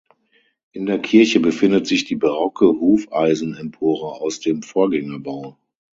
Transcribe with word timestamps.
In 0.71 0.87
der 0.87 0.97
Kirche 0.97 1.39
befindet 1.39 1.85
sich 1.85 2.05
die 2.05 2.15
barocke 2.15 2.65
Hufeisenempore 2.65 4.19
aus 4.19 4.39
dem 4.39 4.63
Vorgängerbau. 4.63 5.59